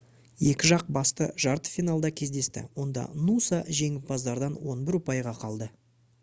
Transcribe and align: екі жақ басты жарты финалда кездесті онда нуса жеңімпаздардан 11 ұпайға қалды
екі 0.51 0.67
жақ 0.69 0.87
басты 0.95 1.27
жарты 1.45 1.71
финалда 1.73 2.11
кездесті 2.21 2.63
онда 2.85 3.05
нуса 3.27 3.61
жеңімпаздардан 3.81 4.57
11 4.73 4.99
ұпайға 5.03 5.37
қалды 5.45 5.71